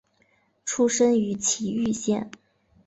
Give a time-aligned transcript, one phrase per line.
[0.65, 2.31] 出身于崎玉县。